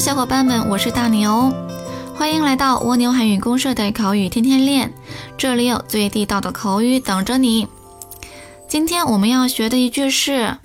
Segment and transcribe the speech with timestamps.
[0.00, 1.52] 小伙伴们，我是大牛，
[2.14, 4.94] 欢迎来到蜗牛韩语公社的口语天天练，
[5.36, 7.66] 这里有最地道的口语等着你。
[8.68, 10.56] 今天我们要学的一句是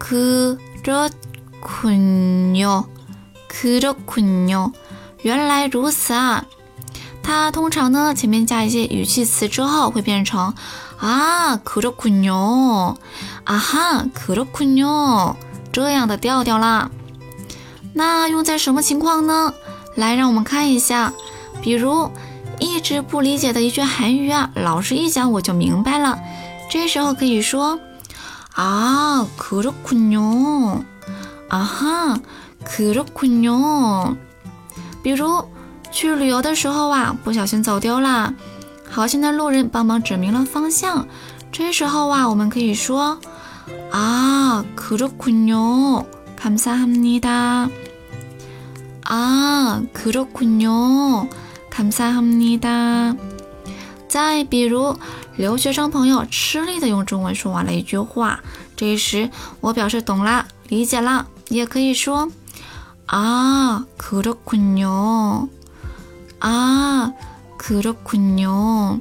[0.00, 1.12] 그렇군
[2.54, 2.86] 요，
[3.48, 4.72] 그렇군 요，
[5.20, 6.46] 原来如此啊。
[7.22, 10.54] 它通常呢前面加一些语气词之后会变成
[10.98, 12.96] 啊그렇군 요，
[13.44, 15.36] 啊哈그렇군 요，
[15.70, 16.90] 这样的调调啦。
[17.94, 19.52] 那用在什么情况呢？
[19.96, 21.12] 来，让我们看一下，
[21.60, 22.10] 比如
[22.58, 26.18] 一直不理解的一句韩语啊，老师一讲我就明白了。
[26.70, 27.78] 这时候可以说
[28.54, 30.80] 啊，그렇군 요，
[31.48, 32.20] 啊哈，
[32.64, 34.16] 그렇군 요。
[35.02, 35.44] 比如
[35.90, 38.32] 去旅游的时候啊，不小心走丢了，
[38.88, 41.06] 好心的路人帮忙指明了方向。
[41.50, 43.18] 这时候啊，我们可以说
[43.90, 46.06] 啊，그렇군 요，
[46.40, 47.68] 감사합니 다。
[49.06, 51.28] 啊，그렇군 요，
[51.70, 53.16] 감사합니 다。
[54.08, 54.96] 再比如，
[55.36, 58.40] 留学生朋友吃力的用中文说完了一句话，
[58.76, 62.30] 这时我表示懂了，理解了，也可以说
[63.06, 65.48] 啊，그렇군 요，
[66.38, 67.12] 啊，
[67.58, 69.00] 그렇군 요。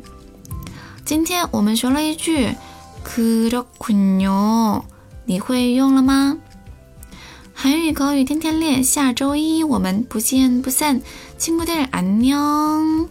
[1.03, 2.55] 今天我们学了一句
[3.03, 4.83] 그렇군 요，
[5.25, 6.37] 你会用了吗？
[7.65, 11.01] 韩语口语天天练，下周一我们不见不散，
[11.39, 13.07] 친구들안 녕。